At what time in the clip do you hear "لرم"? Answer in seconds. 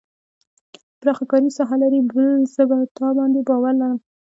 3.81-3.99